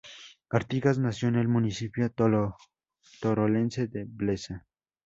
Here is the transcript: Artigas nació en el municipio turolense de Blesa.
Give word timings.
Artigas 0.49 0.97
nació 0.97 1.27
en 1.27 1.35
el 1.35 1.47
municipio 1.47 2.11
turolense 3.19 3.85
de 3.87 4.05
Blesa. 4.05 4.65